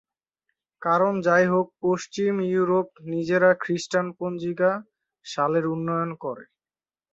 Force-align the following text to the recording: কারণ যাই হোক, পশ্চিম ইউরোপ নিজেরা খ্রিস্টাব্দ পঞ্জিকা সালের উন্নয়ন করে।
কারণ 0.81 1.13
যাই 1.21 1.45
হোক, 1.47 1.67
পশ্চিম 1.81 2.33
ইউরোপ 2.49 2.87
নিজেরা 3.11 3.49
খ্রিস্টাব্দ 3.59 4.09
পঞ্জিকা 4.19 4.71
সালের 5.25 5.65
উন্নয়ন 5.73 6.11
করে। 6.23 6.43